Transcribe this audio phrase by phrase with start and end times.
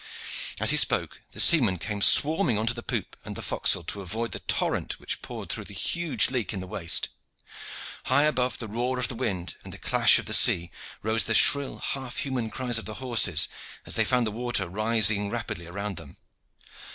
[0.59, 4.01] As he spoke the seamen came swarming on to the poop and the forecastle to
[4.01, 7.09] avoid the torrent which poured through the huge leak into the waist.
[8.05, 10.71] High above the roar of the wind and the clash of the sea
[11.03, 13.47] rose the shrill half human cries of the horses,
[13.85, 16.17] as they found the water rising rapidly around them.